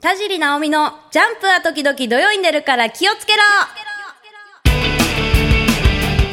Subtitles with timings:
[0.00, 3.38] 田尻直美のジャンプは時々土曜に出るから気をつけろ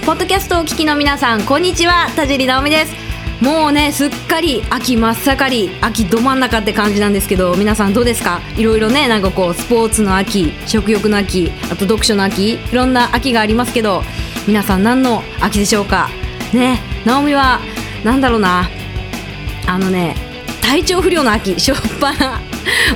[0.05, 2.07] ポッドキャストをお聞きの皆さん、こんにちは。
[2.15, 2.93] 田尻直美です。
[3.43, 8.39] もうね、すっかり秋真っ盛り、秋ど真ん中って感じなんですけど、皆さんどうですか？
[8.55, 14.03] いろいろね、なんかこう、スポーツの秋、食欲の秋、あと読書の秋、いろんな秋がありますけど、
[14.47, 16.11] 皆さん何の秋でしょうか？
[16.53, 17.59] ね、直美は、
[18.03, 18.69] なんだろうな、
[19.65, 20.15] あのね、
[20.61, 22.39] 体調不良の秋、しょっぱな。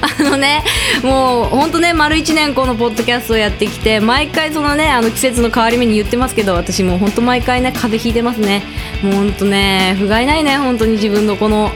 [0.02, 0.64] あのね
[1.04, 8.64] もう本当ね丸1年このポッドキャストをやってきて毎回そのねあの季節の変わり目に言ってますけど私もう本当毎回ね風邪ひいてますね。
[9.04, 11.72] もう本当ね不甲斐ないね本当に自分のこの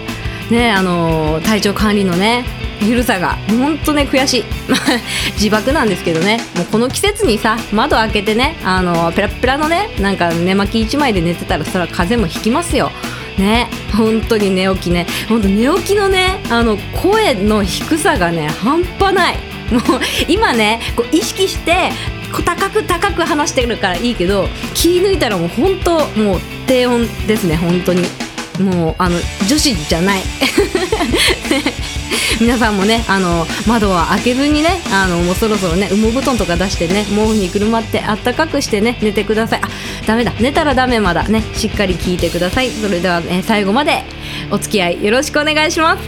[0.49, 2.45] ねあの体調管理のね
[2.81, 3.38] ゆるさが。
[3.47, 4.44] 本当ね悔しい。
[5.35, 6.39] 自爆なんですけどね。
[6.55, 12.91] もうこの季節にさ窓開けてねあのペラペラのねなんか寝巻き1枚で寝てたらそれは風邪もひきますよ。
[13.37, 15.05] ね本当に寝起きね。
[15.29, 19.37] 本当寝起きのねあの声の低さがね半端ない。
[19.71, 19.81] もう
[20.27, 21.91] 今ねこう意識して
[22.45, 28.03] 高く高く話してるからいいけど気抜いたらもう本当もう低音ですね本当に。
[28.59, 30.21] もうあの女子じゃない。
[32.39, 39.61] 皆さんもねあの窓は開けずにねあのもうそろそろね羽毛布団とか出してね毛布にくるまってあったかくしてね寝てください。
[39.61, 39.67] あ
[40.05, 40.31] ダメだ。
[40.39, 41.41] 寝たらダメまだね。
[41.55, 42.69] しっかり聞いてください。
[42.69, 44.03] それでは、ね、最後まで
[44.51, 46.03] お付き合いよろしくお願いします。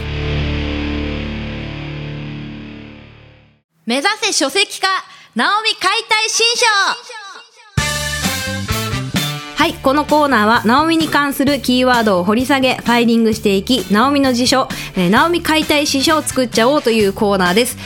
[3.86, 4.88] 目指せ書籍化。
[5.34, 6.66] ナオミ解体新書。
[9.56, 17.76] はい、このコーナーは、ナオミに関するキーワードを掘り下げ、ファイリングしていき、ナオミの辞書、えー、ナオミ解体詩書を作っちゃおうというコーナーです。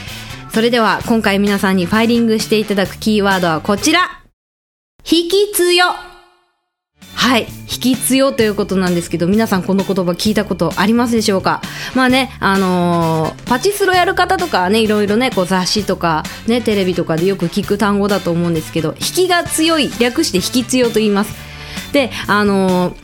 [0.53, 4.20] それでは、今回皆さんにファイリングしていただくキーワードはこちら。
[5.03, 5.85] 引き強
[7.13, 7.47] はい。
[7.71, 11.61] 引き強ということなんですけど、皆さんこの言葉聞いたことありますでしょうか？
[11.95, 21.35] まあね、あのー、パチスロやる方とかね、いろいろね、こう雑誌とか、ね、テレビとかでよく聞く単語だと思うんですけど、引きが強い、略して引き強と言います。
[21.91, 22.95] であの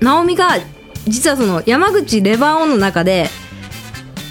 [0.00, 0.58] 直美が
[1.06, 3.28] 実はその山口レバーオンの中で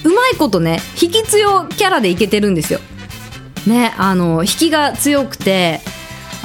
[0.03, 2.79] うまいことね引き強キャラでいけてるんですよ
[3.65, 5.79] ねあの引きが強くて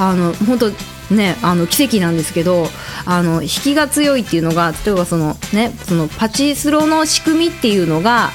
[0.01, 0.71] あの本当
[1.15, 2.65] ねあの奇跡なんですけど
[3.05, 8.31] あの引きが強いっていうのが例えばそのねそのパチスロの仕組みっていうのが、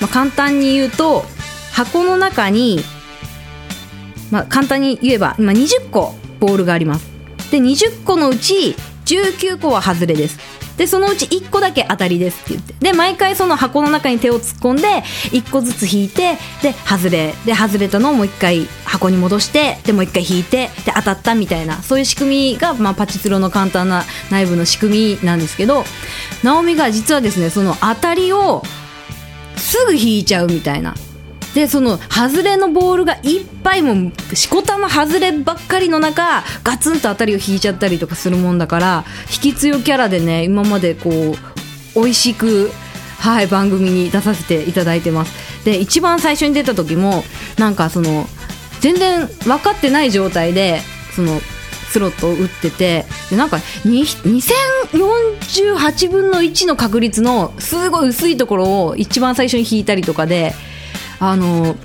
[0.00, 1.22] まあ、簡単に言うと
[1.72, 2.80] 箱の中に、
[4.32, 7.08] まあ、簡単に言えば今20個ボールがあります。
[7.52, 8.74] で20個のうち
[9.04, 10.59] 19個は外れです。
[10.80, 12.72] でそのうち1個だけ当たりですって言って。
[12.80, 17.34] で毎回その箱の中に手を突っ込んで1個ずつ引いてで外れ。
[17.44, 21.82] で外れたのをもう1回箱に戻してでもう1回引いてで当たったみたいな。
[21.82, 25.84] そういう仕組みが、まあ、パチスロの簡単な内部の仕組みなんですけど
[26.42, 28.62] 直美が実はですねその当たりを
[29.58, 30.94] すぐ引いちゃうみたいな。
[31.54, 41.34] でその外れのボールがいっぱいもしこたま外ればっかりの中ガツンと当たりを引いちゃったりとかするもんだから引き強キャラでね今までこう
[41.94, 42.70] 美味しく
[43.18, 45.64] はい番組に出させていただいてます。
[45.64, 47.22] で一番最初に出た時も
[47.58, 48.26] なんかその
[48.80, 50.80] 全然分かってない状態で
[51.14, 51.38] その
[51.90, 60.54] スロットを打っててでなんか2048分の1の確率のすごい薄いところを一番最初に引いたりとかで
[61.20, 61.76] あの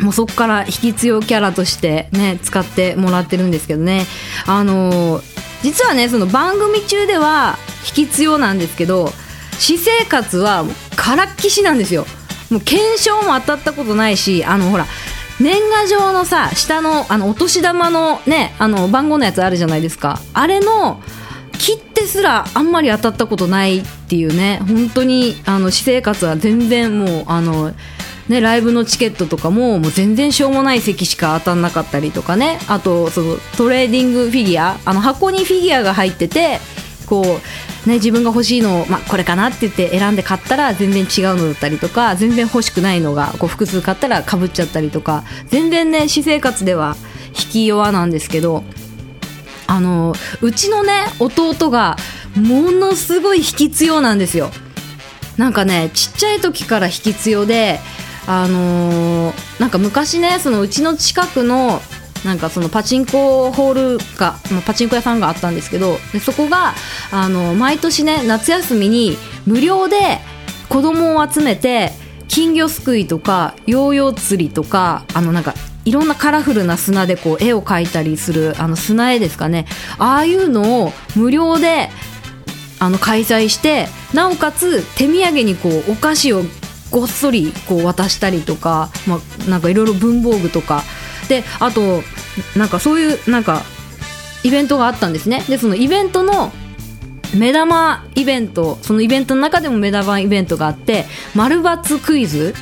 [0.00, 4.06] もうそこから引き強キャラとしてね使ってもらってるんですけどね。
[4.46, 5.20] あの
[5.62, 9.12] 実はねその番組中では引き強なんですけど
[9.58, 10.64] 私生活は
[10.96, 12.06] からっきしなんですよ。
[12.50, 14.86] もう検証も当たったことないしあのほら
[15.38, 20.20] 年賀状のさ下のあのお年玉のねあの番号のやつあるじゃないですか。
[20.32, 21.00] あれの
[21.58, 24.60] 切ってすらあんまり当たったことないっていうね。
[24.66, 27.72] 本当にあの私生活は全然もうあの
[28.30, 32.60] ね、ライブのチケットとかももう全然しょうもない席しか当たんなかったりとかね。
[32.68, 36.60] あとそのトレーディングフィギュアあの箱にフィギュアが入ってて
[37.06, 46.94] こう、ね、自分が欲しいのを、まこれかなって言って選んで買ったら全然違うのだったりとか全然欲しくないのがこう複数買ったらかぶっちゃったりとか全然ね私生活では
[47.30, 48.62] 引き弱なんですけど
[49.66, 51.96] あのうちのね弟が
[52.36, 54.50] ものすごい引き強なんですよ。
[55.36, 57.80] なんかねちっちゃい時から引き強で
[58.32, 61.80] あのー、なんか昔ねそのうちの近くの
[62.24, 66.74] なんかそのパチンコホールが、まあ、パチンコ屋さんがあったんですけどでそこが
[67.10, 69.16] あの毎年ね夏休みに
[69.46, 70.20] 無料で
[70.68, 71.90] 子供を集めて
[72.28, 75.54] 金魚すくいとかヨーヨー釣りとかあのなんか
[75.84, 79.66] いろんなカラフルな砂でこう絵を描いたりするあの砂絵ですかね。
[79.98, 81.88] ああいうのを無料で
[82.78, 86.44] あの開催してなおかつ手土産にこうお菓子を
[86.90, 90.82] ごっそりこう渡したりとか、まあ、なんかいろいろ文房具とか。
[91.28, 92.02] であと
[92.56, 93.62] なんかそういうなんか
[94.42, 95.44] イベントがあったんですね。
[95.48, 96.52] でそのイベントの
[97.34, 102.54] 目玉イベントそのイベントの中でも目玉イベントがあって丸×クイズ。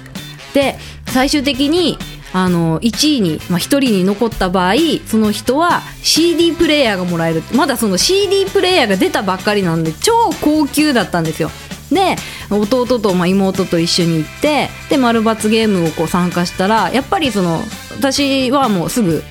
[0.55, 0.77] で
[1.07, 1.99] 最終的に
[2.33, 4.75] あの1位に、まあ、1人に残った場合
[5.07, 7.43] その人は CD プレイヤーがもらえる。
[7.55, 11.51] まだその CD プレイヤーが出たばっかりなんで超高級だったんですよ。
[11.93, 12.17] で
[12.51, 17.61] 弟と、まあ、妹と一緒に行ってで丸×ゲームをこう参加したらやっぱりその
[17.97, 19.23] 私はもうすぐ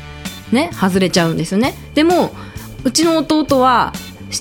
[0.51, 1.73] ね外れちゃうんですよね。
[1.93, 2.31] でも
[2.83, 3.93] うちの弟は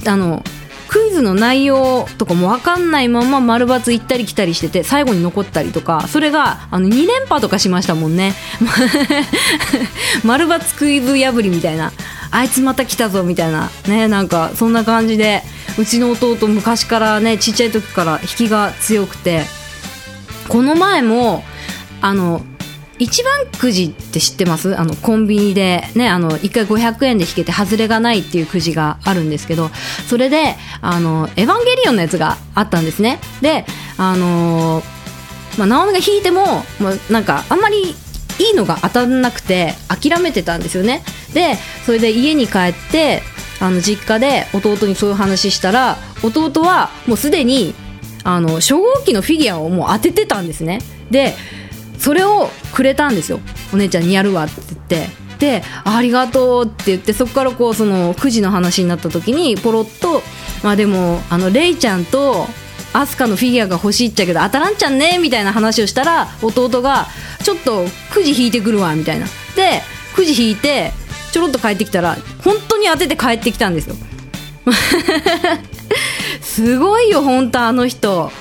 [0.07, 0.43] あの
[0.89, 8.35] クイズの内容とかも分かんないまま丸×行ったり来たりしてて最後に残ったりとかそれがあの2連覇とかしましたもんね。
[10.25, 11.93] 丸×クイズ破りみたいな。
[12.31, 13.71] あいつまた来たぞみたいな。
[13.89, 15.43] ねなんかそんな感じで
[15.79, 19.45] うちの弟昔からねちっちゃい時から引きが強くて。
[20.49, 21.43] この前も
[22.01, 22.41] あの
[23.01, 24.79] 一番くじって知ってます？
[24.79, 29.71] あのコンビニでねあの1回500円で引けて外れがないっていうくじがあるんですけど
[30.09, 33.19] それであのエヴァンゲリオンのやつがあったんですね。
[33.43, 33.67] で
[33.99, 34.85] あの
[35.59, 36.45] まあ、直美が引いても、
[36.81, 41.03] まあ、なんかあんまりいいのが当たらなくて諦めてたんですよね。
[41.37, 43.21] でそれで家に帰って
[43.61, 47.75] あの実家で弟にそういう話したら弟はもうすでに
[48.25, 50.81] あの初号機のフィギュアをもう当ててたんですね。
[51.11, 51.35] で
[51.99, 53.41] それをくれたんですよ。
[53.73, 55.27] お姉ちゃんにやるわって言って。
[55.39, 60.23] でありがとうって言ってそこからこうその9時の話になった時にポロッと
[60.65, 62.47] まあでもあのレイちゃんと
[62.95, 67.07] アスカのフィギュアが欲しいっちゃけど当たらんちゃんねみたいな話をしたら弟が
[67.45, 67.85] ちょっと
[68.15, 69.27] くじ引いてくるわみたいな。
[69.55, 69.83] で
[70.15, 70.93] くじ引いて
[71.37, 73.97] ちょろっと帰ってきたら本当に当てて帰ってきたんですよ。
[76.41, 78.33] すごいよ本当あの人。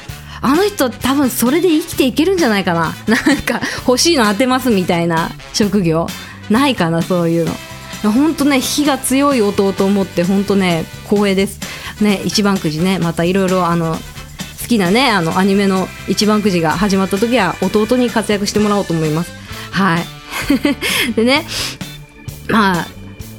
[0.41, 2.95] あの人多分それで生きていけるんじゃないかな。
[3.13, 6.07] なんか欲しいの当てますみたいな職業。
[6.49, 8.11] ないかなそういうの。
[8.13, 11.59] 本当ね火が強い弟を持って本当ね光栄です。
[11.99, 13.97] ね一番くじねまたいろいろあの
[14.61, 19.33] 好きなねあのアニメの一番くじが始まった時は弟に活躍してもらおうと思います。
[19.71, 20.05] はい。
[21.17, 21.45] でね
[22.49, 22.87] まあ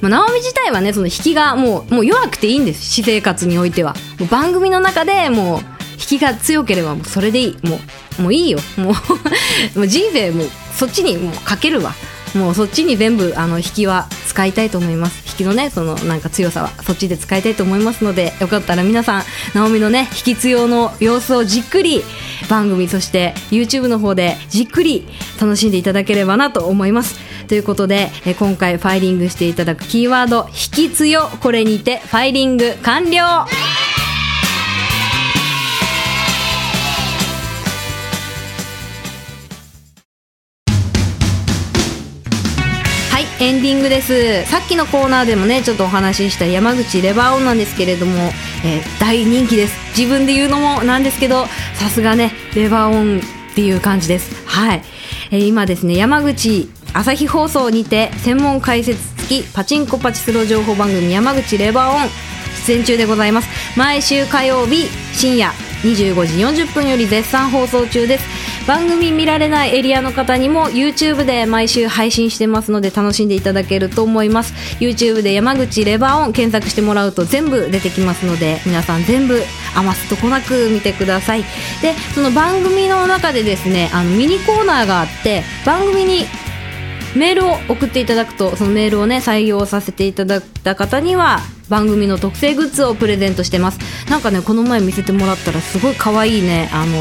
[0.01, 2.85] まあ、直美自体はねその引きがもうもう弱くていいんです。
[2.85, 3.95] 私生活においては。
[4.19, 5.61] もう番組の中でもう
[5.95, 7.67] 引きが強ければもうそれでいい。
[7.67, 7.79] も
[8.19, 8.59] うもういいよ。
[8.77, 8.95] もう
[9.79, 11.95] もう人生もうそっちにもうかけるわ。
[12.35, 15.23] もうそっちに全部あの引きは使いたいと思います。
[15.27, 19.23] 引きのねそのなんか強さはそっちで使いたいと思いますのでよかったら皆さん
[19.55, 22.03] 直美のね引き強の様子をじっくり
[22.49, 25.07] 番組そして YouTube の方でじっくり
[25.41, 27.26] 楽しんでいただければなと思います。
[27.47, 33.47] ということでえ今回ファイリングしていただくキーワード引き強これにてファイリング完了。
[43.39, 44.47] エンディングです。
[44.51, 48.13] さっきのコーナーでもねちょっとお話しした山口レバーオンなんですけれども、
[48.65, 49.77] えー大人気です。
[49.97, 51.45] 自分で言うのもなんですけど
[51.75, 54.47] さすがねレバーオンっていう感じです。
[54.47, 54.83] はい、
[55.31, 62.09] えー今ですね山口朝日放送にて専門解説付きパチンコパチスロ情報番組山口レバーオン。
[62.67, 63.49] 出演中でございます。
[63.79, 65.51] 毎週火曜日深夜
[65.83, 68.25] 25時40分より絶賛放送中です。
[68.67, 74.55] 番組見られないエリアの方にも YouTube で毎週配信してますので楽しんでいただけると思います。
[74.81, 79.43] YouTube で山口レバーオン検索してもらうと全部出てきますので皆さん全部
[79.77, 81.43] 余すとこなく見てください。
[81.83, 86.25] でその番組の中でですねあのミニコーナーがあって番組に
[87.17, 93.79] メールを送っていただくとそのメールをね採用させていただいた方には番組の特製グッズをプレゼントしてます。
[94.11, 96.93] なんかねこの前見せてもらったらすごい可愛いねあの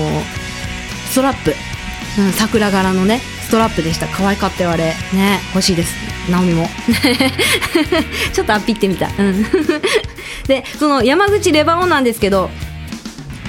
[1.12, 1.54] ストラップ、
[2.20, 4.08] うん、桜柄のねストラップでした。
[4.08, 4.94] 可愛かったよあれ。
[5.14, 5.94] ね欲しいです。
[6.30, 6.68] ナオミも。
[8.34, 9.10] ちょっとアピってみた。
[9.18, 9.46] うん。
[10.48, 12.50] でその山口レバオンなんですけど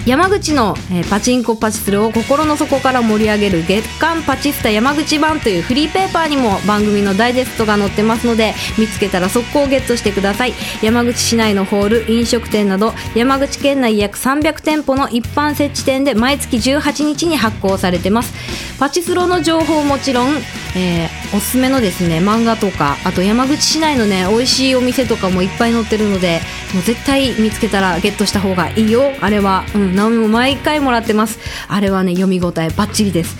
[0.07, 10.53] 山口の、えパチンコパチスロを心の底から盛り上げる月刊パチスタ山口版というフリーペーパーにも番組のダイジェストが載ってますので見つけたら速攻ゲットしてください。
[10.81, 18.33] 山口市内のホール飲食店など山口県内約300店舗の一般設置店で毎月18日に発行されてます。
[18.79, 20.29] パチスロの情報もちろん、
[20.77, 26.41] えーおすすめのですね漫画とかあと山口市内のね美味しいお店とかもいっぱい載ってるので
[26.73, 29.13] もう絶対見つけたらゲットした方がいいよ。
[29.21, 31.39] あれはうん直美も毎回もらってます。
[31.69, 33.37] あれはね読み応えバッチリです。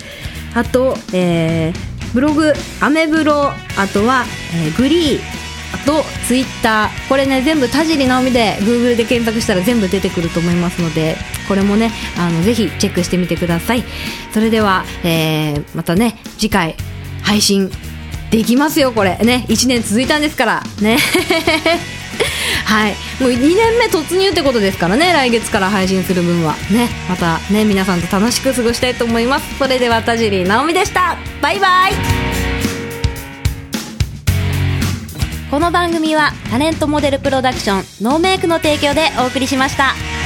[0.55, 4.23] あと、えーブログアメブロあとは、
[4.55, 5.19] えーグリー
[5.85, 11.15] と Twitter これね全部田尻直美で Google で検索したら全部出てくると思いますので
[11.47, 13.83] これもねあのぜひチェックしてみてください。
[14.33, 16.75] それでは、えー、またね次回
[17.23, 17.69] 配信
[18.31, 19.17] できますよこれ。
[19.17, 20.63] ね1年続いたんですから。
[20.81, 20.97] ね。
[22.65, 22.95] はい。
[23.19, 26.55] もう2年目突入ってことですからね来月から配信する分は。
[26.69, 26.89] ね。
[27.09, 29.45] またね皆さんと楽しく過ごしたいと思います。
[29.57, 31.17] それでは田尻直美でした。
[31.41, 32.27] バイバイ。
[35.49, 40.16] この番組はタレントモデルプロダクションノーメイクの提供でお送りしました。